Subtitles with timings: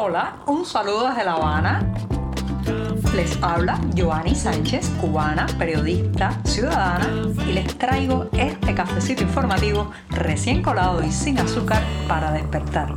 [0.00, 1.92] Hola, un saludo desde La Habana.
[3.16, 11.02] Les habla Joanny Sánchez, cubana, periodista, ciudadana, y les traigo este cafecito informativo recién colado
[11.02, 12.94] y sin azúcar para despertar.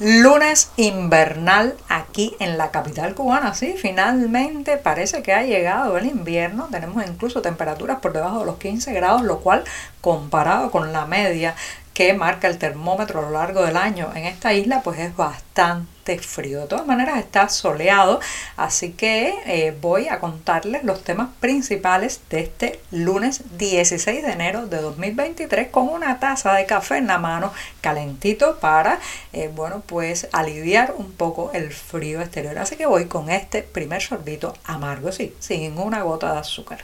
[0.00, 3.54] Lunes invernal aquí en la capital cubana.
[3.54, 6.66] Sí, finalmente parece que ha llegado el invierno.
[6.68, 9.62] Tenemos incluso temperaturas por debajo de los 15 grados, lo cual
[10.00, 11.54] comparado con la media
[11.98, 16.20] que marca el termómetro a lo largo del año en esta isla, pues es bastante
[16.20, 16.60] frío.
[16.60, 18.20] De todas maneras está soleado,
[18.56, 24.68] así que eh, voy a contarles los temas principales de este lunes 16 de enero
[24.68, 29.00] de 2023 con una taza de café en la mano calentito para,
[29.32, 32.56] eh, bueno, pues aliviar un poco el frío exterior.
[32.58, 36.78] Así que voy con este primer sorbito amargo, sí, sin una gota de azúcar.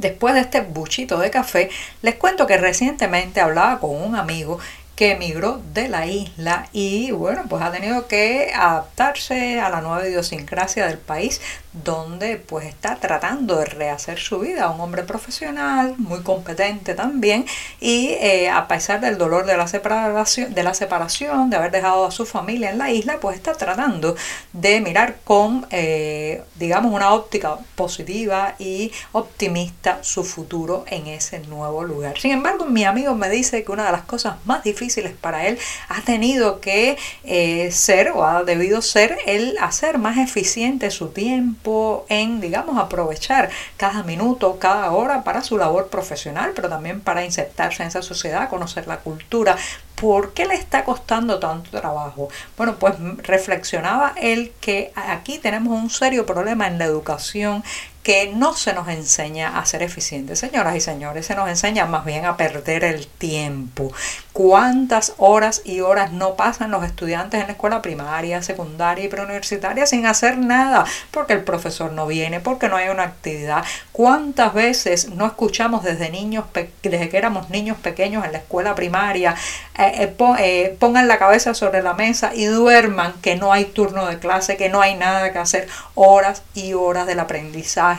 [0.00, 1.68] Después de este buchito de café,
[2.00, 4.58] les cuento que recientemente hablaba con un amigo
[5.00, 10.06] que emigró de la isla y bueno, pues ha tenido que adaptarse a la nueva
[10.06, 11.40] idiosincrasia del país
[11.72, 17.46] donde pues está tratando de rehacer su vida, un hombre profesional, muy competente también
[17.80, 22.04] y eh, a pesar del dolor de la, separación, de la separación, de haber dejado
[22.04, 24.16] a su familia en la isla, pues está tratando
[24.52, 31.84] de mirar con, eh, digamos, una óptica positiva y optimista su futuro en ese nuevo
[31.84, 32.18] lugar.
[32.18, 34.89] Sin embargo, mi amigo me dice que una de las cosas más difíciles
[35.20, 40.90] para él, ha tenido que eh, ser o ha debido ser el hacer más eficiente
[40.90, 47.00] su tiempo en, digamos, aprovechar cada minuto, cada hora para su labor profesional, pero también
[47.00, 49.56] para insertarse en esa sociedad, conocer la cultura,
[50.00, 52.30] ¿Por qué le está costando tanto trabajo?
[52.56, 57.62] Bueno, pues reflexionaba él que aquí tenemos un serio problema en la educación
[58.02, 60.38] que no se nos enseña a ser eficientes.
[60.38, 63.92] Señoras y señores, se nos enseña más bien a perder el tiempo.
[64.32, 69.86] ¿Cuántas horas y horas no pasan los estudiantes en la escuela primaria, secundaria y preuniversitaria
[69.86, 70.86] sin hacer nada?
[71.10, 73.64] Porque el profesor no viene, porque no hay una actividad.
[73.92, 76.46] ¿Cuántas veces no escuchamos desde niños,
[76.82, 79.34] desde que éramos niños pequeños en la escuela primaria,
[79.78, 84.06] eh, eh, eh, pongan la cabeza sobre la mesa y duerman que no hay turno
[84.06, 87.89] de clase, que no hay nada que hacer, horas y horas del aprendizaje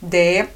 [0.00, 0.48] de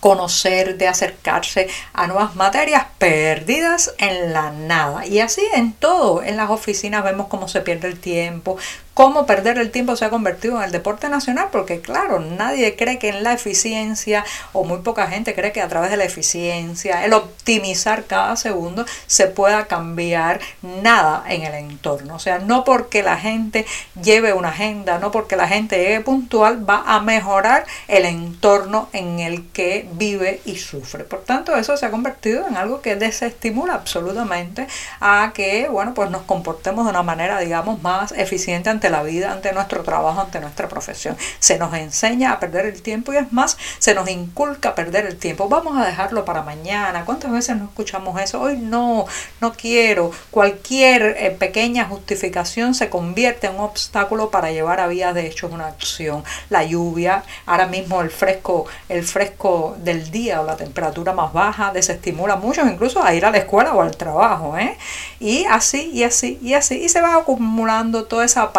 [0.00, 5.06] conocer, de acercarse a nuevas materias perdidas en la nada.
[5.06, 8.58] Y así en todo, en las oficinas vemos cómo se pierde el tiempo,
[8.96, 12.98] cómo perder el tiempo se ha convertido en el deporte nacional, porque claro, nadie cree
[12.98, 14.24] que en la eficiencia,
[14.54, 18.86] o muy poca gente cree que a través de la eficiencia, el optimizar cada segundo,
[19.06, 22.14] se pueda cambiar nada en el entorno.
[22.14, 23.66] O sea, no porque la gente
[24.02, 29.20] lleve una agenda, no porque la gente llegue puntual, va a mejorar el entorno en
[29.20, 31.04] el que vive y sufre.
[31.04, 34.66] Por tanto, eso se ha convertido en algo que desestimula absolutamente
[35.00, 39.32] a que, bueno, pues nos comportemos de una manera, digamos, más eficiente ante la vida,
[39.32, 41.16] ante nuestro trabajo, ante nuestra profesión.
[41.38, 45.06] Se nos enseña a perder el tiempo y es más, se nos inculca a perder
[45.06, 45.48] el tiempo.
[45.48, 47.04] Vamos a dejarlo para mañana.
[47.04, 48.40] ¿Cuántas veces no escuchamos eso?
[48.40, 49.06] Hoy no,
[49.40, 50.10] no quiero.
[50.30, 55.48] Cualquier eh, pequeña justificación se convierte en un obstáculo para llevar a vida de hecho
[55.48, 56.24] una acción.
[56.50, 61.72] La lluvia, ahora mismo el fresco, el fresco del día o la temperatura más baja
[61.72, 64.56] desestimula mucho incluso a ir a la escuela o al trabajo.
[64.58, 64.76] ¿eh?
[65.20, 66.76] Y así, y así, y así.
[66.76, 68.52] Y se va acumulando toda esa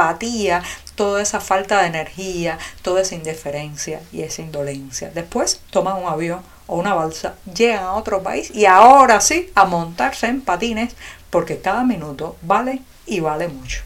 [0.96, 5.12] toda esa falta de energía, toda esa indiferencia y esa indolencia.
[5.14, 9.66] Después toman un avión o una balsa, llegan a otro país y ahora sí a
[9.66, 10.96] montarse en patines
[11.30, 13.84] porque cada minuto vale y vale mucho.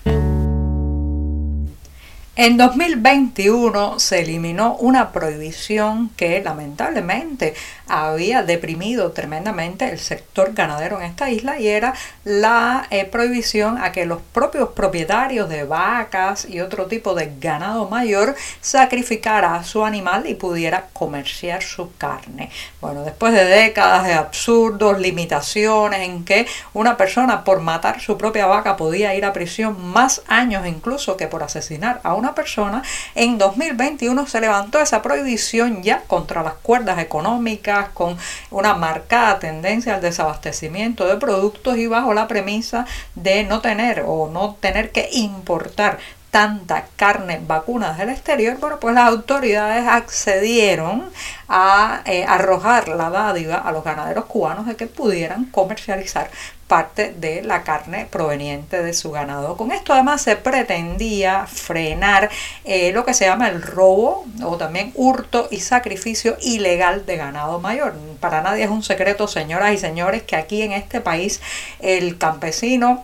[2.38, 7.56] En 2021 se eliminó una prohibición que lamentablemente
[7.90, 11.94] había deprimido tremendamente el sector ganadero en esta isla y era
[12.24, 17.90] la eh, prohibición a que los propios propietarios de vacas y otro tipo de ganado
[17.90, 22.50] mayor sacrificara a su animal y pudiera comerciar su carne.
[22.80, 28.46] Bueno, después de décadas de absurdos, limitaciones en que una persona por matar su propia
[28.46, 32.84] vaca podía ir a prisión más años incluso que por asesinar a una persona,
[33.16, 38.16] en 2021 se levantó esa prohibición ya contra las cuerdas económicas, con
[38.52, 42.86] una marcada tendencia al desabastecimiento de productos y bajo la premisa
[43.16, 45.98] de no tener o no tener que importar
[46.32, 51.12] tanta carne vacuna desde el exterior, bueno, pues las autoridades accedieron
[51.50, 56.32] a eh, arrojar la dádiva a los ganaderos cubanos de que pudieran comercializar
[56.68, 59.58] parte de la carne proveniente de su ganado.
[59.58, 62.30] Con esto además se pretendía frenar
[62.64, 67.60] eh, lo que se llama el robo o también hurto y sacrificio ilegal de ganado
[67.60, 67.94] mayor.
[68.22, 71.42] Para nadie es un secreto, señoras y señores, que aquí en este país
[71.82, 73.04] el campesino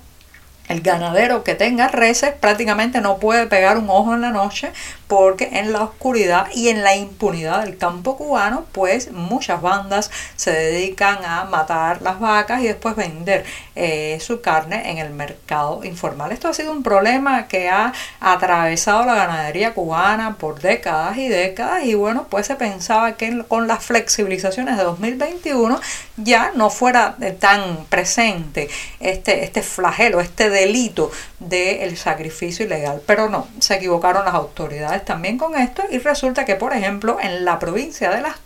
[0.68, 4.72] el ganadero que tenga reses prácticamente no puede pegar un ojo en la noche
[5.08, 10.52] porque en la oscuridad y en la impunidad del campo cubano, pues muchas bandas se
[10.52, 13.46] dedican a matar las vacas y después vender
[13.76, 16.32] eh, su carne en el mercado informal.
[16.32, 21.84] Esto ha sido un problema que ha atravesado la ganadería cubana por décadas y décadas
[21.86, 25.80] y bueno, pues se pensaba que con las flexibilizaciones de 2021
[26.18, 28.70] ya no fuera tan presente
[29.00, 33.02] este, este flagelo, este delito del sacrificio ilegal.
[33.06, 37.46] Pero no, se equivocaron las autoridades también con esto y resulta que, por ejemplo, en
[37.46, 38.38] la provincia de Las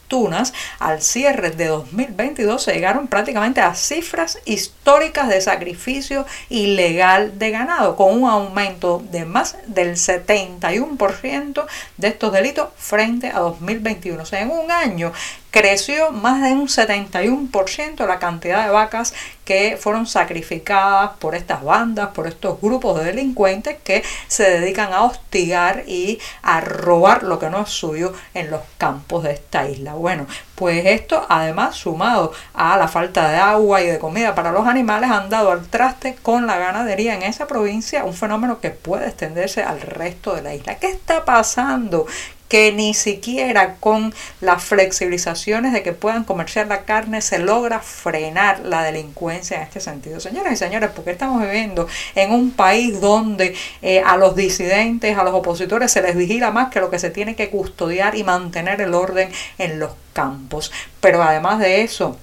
[0.80, 7.96] Al cierre de 2022 se llegaron prácticamente a cifras históricas de sacrificio ilegal de ganado,
[7.96, 11.66] con un aumento de más del 71%
[11.96, 14.22] de estos delitos frente a 2021.
[14.22, 15.14] O sea, en un año
[15.52, 19.14] creció más de un 71% la cantidad de vacas
[19.46, 25.04] que fueron sacrificadas por estas bandas, por estos grupos de delincuentes que se dedican a
[25.04, 29.94] hostigar y a robar lo que no es suyo en los campos de esta isla.
[30.02, 30.26] Bueno,
[30.56, 35.10] pues esto además sumado a la falta de agua y de comida para los animales
[35.10, 39.64] han dado al traste con la ganadería en esa provincia, un fenómeno que puede extenderse
[39.64, 40.76] al resto de la isla.
[40.76, 42.06] ¿Qué está pasando?
[42.52, 48.60] Que ni siquiera con las flexibilizaciones de que puedan comerciar la carne se logra frenar
[48.66, 50.20] la delincuencia en este sentido.
[50.20, 55.24] Señoras y señores, porque estamos viviendo en un país donde eh, a los disidentes, a
[55.24, 58.82] los opositores se les vigila más que lo que se tiene que custodiar y mantener
[58.82, 60.74] el orden en los campos.
[61.00, 62.18] Pero además de eso,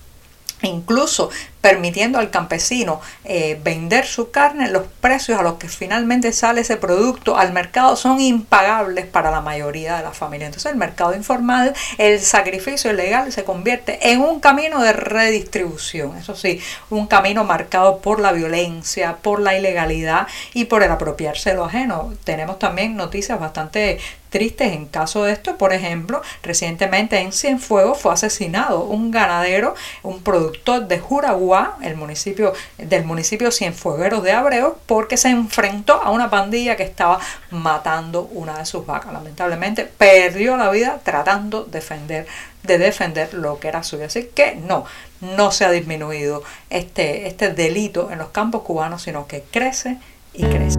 [0.60, 1.30] incluso
[1.60, 6.76] permitiendo al campesino eh, vender su carne, los precios a los que finalmente sale ese
[6.76, 10.48] producto al mercado son impagables para la mayoría de las familias.
[10.48, 16.36] Entonces el mercado informal, el sacrificio ilegal se convierte en un camino de redistribución, eso
[16.36, 16.60] sí,
[16.90, 21.64] un camino marcado por la violencia, por la ilegalidad y por el apropiarse de lo
[21.64, 22.14] ajeno.
[22.24, 23.98] Tenemos también noticias bastante
[24.30, 25.56] tristes en caso de esto.
[25.56, 30.98] Por ejemplo, recientemente en Cienfuegos fue asesinado un ganadero, un productor de
[31.82, 37.20] El municipio del municipio Cienfuegueros de Abreu, porque se enfrentó a una pandilla que estaba
[37.50, 39.12] matando una de sus vacas.
[39.12, 42.26] Lamentablemente perdió la vida tratando defender,
[42.62, 44.04] de defender lo que era suyo.
[44.06, 44.84] Así que no,
[45.20, 49.98] no se ha disminuido este, este delito en los campos cubanos, sino que crece
[50.34, 50.78] y crece.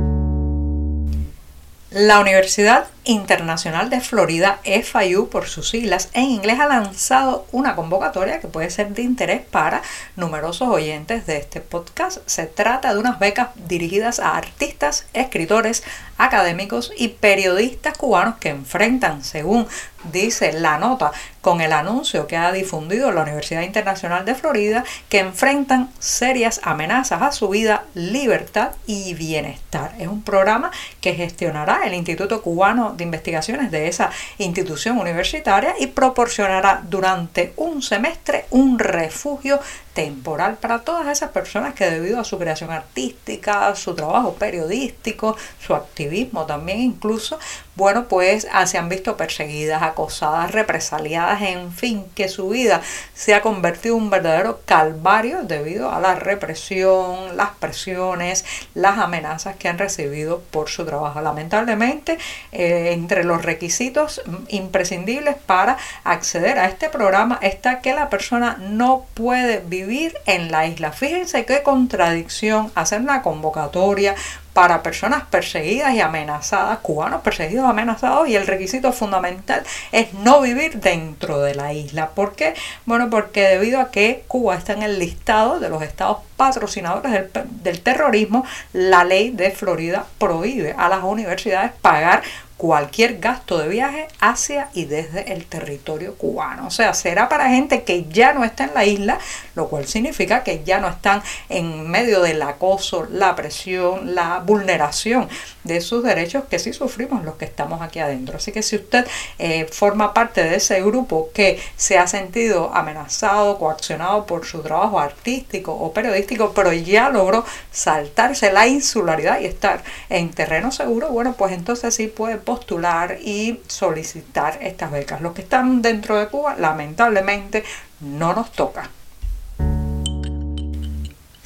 [1.92, 8.40] La Universidad Internacional de Florida, FIU por sus siglas, en inglés ha lanzado una convocatoria
[8.40, 9.82] que puede ser de interés para
[10.16, 12.20] numerosos oyentes de este podcast.
[12.28, 15.84] Se trata de unas becas dirigidas a artistas, escritores,
[16.20, 19.68] académicos y periodistas cubanos que enfrentan, según
[20.12, 21.12] dice la nota,
[21.42, 27.22] con el anuncio que ha difundido la Universidad Internacional de Florida, que enfrentan serias amenazas
[27.22, 29.94] a su vida, libertad y bienestar.
[29.98, 30.72] Es un programa
[31.02, 37.81] que gestionará el Instituto Cubano de Investigaciones de esa institución universitaria y proporcionará durante un
[37.81, 39.60] semestre un refugio
[40.00, 45.75] temporal para todas esas personas que debido a su creación artística, su trabajo periodístico, su
[45.75, 47.38] activismo también incluso,
[47.75, 52.81] bueno, pues ah, se han visto perseguidas, acosadas, represaliadas, en fin, que su vida
[53.13, 59.58] se ha convertido en un verdadero calvario debido a la represión, las presiones, las amenazas
[59.58, 61.20] que han recibido por su trabajo.
[61.20, 62.18] Lamentablemente,
[62.53, 69.06] eh, entre los requisitos imprescindibles para acceder a este programa está que la persona no
[69.13, 69.88] puede vivir
[70.25, 70.91] en la isla.
[70.91, 74.15] Fíjense qué contradicción hacer una convocatoria
[74.53, 80.41] para personas perseguidas y amenazadas, cubanos perseguidos y amenazados, y el requisito fundamental es no
[80.41, 82.10] vivir dentro de la isla.
[82.10, 82.53] ¿Por qué?
[82.86, 87.31] Bueno, porque debido a que Cuba está en el listado de los estados patrocinadores del,
[87.63, 92.22] del terrorismo, la ley de Florida prohíbe a las universidades pagar
[92.60, 96.67] cualquier gasto de viaje hacia y desde el territorio cubano.
[96.67, 99.17] O sea, será para gente que ya no está en la isla,
[99.60, 105.28] lo cual significa que ya no están en medio del acoso, la presión, la vulneración
[105.66, 108.38] de sus derechos que sí sufrimos los que estamos aquí adentro.
[108.38, 109.06] Así que si usted
[109.38, 114.98] eh, forma parte de ese grupo que se ha sentido amenazado, coaccionado por su trabajo
[114.98, 121.34] artístico o periodístico, pero ya logró saltarse la insularidad y estar en terreno seguro, bueno,
[121.38, 125.20] pues entonces sí puede postular y solicitar estas becas.
[125.20, 127.66] Los que están dentro de Cuba, lamentablemente,
[128.00, 128.89] no nos toca.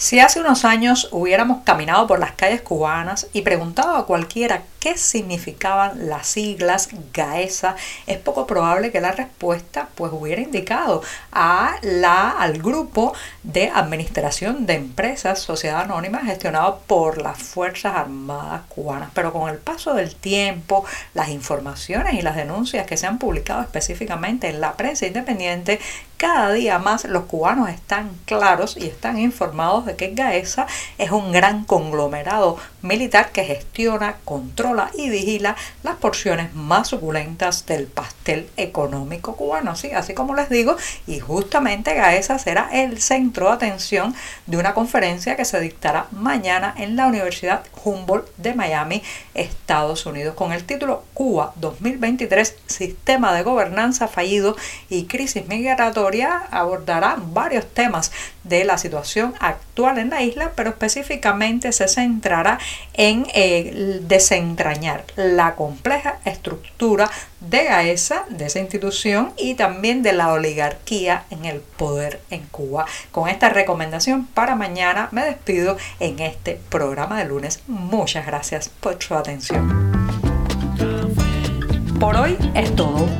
[0.03, 4.97] Si hace unos años hubiéramos caminado por las calles cubanas y preguntado a cualquiera qué
[4.97, 12.31] significaban las siglas GAESA, es poco probable que la respuesta pues hubiera indicado a la,
[12.31, 19.09] al grupo de administración de empresas, sociedad anónima, gestionado por las Fuerzas Armadas cubanas.
[19.13, 20.83] Pero con el paso del tiempo,
[21.13, 25.79] las informaciones y las denuncias que se han publicado específicamente en la prensa independiente,
[26.17, 30.67] cada día más los cubanos están claros y están informados de que GAESA
[30.97, 37.87] es un gran conglomerado militar que gestiona, controla y vigila las porciones más suculentas del
[37.87, 39.75] pastel económico cubano.
[39.75, 39.91] ¿sí?
[39.91, 40.77] Así como les digo,
[41.07, 44.15] y justamente GAESA será el centro de atención
[44.45, 49.03] de una conferencia que se dictará mañana en la Universidad Humboldt de Miami,
[49.33, 54.55] Estados Unidos, con el título Cuba 2023, Sistema de Gobernanza Fallido
[54.89, 56.12] y Crisis Migratoria.
[56.21, 58.11] Abordará varios temas
[58.43, 62.59] de la situación actual en la isla, pero específicamente se centrará
[62.93, 70.31] en eh, desentrañar la compleja estructura de GAESA, de esa institución, y también de la
[70.31, 72.85] oligarquía en el poder en Cuba.
[73.11, 77.61] Con esta recomendación para mañana me despido en este programa de lunes.
[77.67, 79.91] Muchas gracias por su atención.
[81.99, 83.07] Por hoy es todo.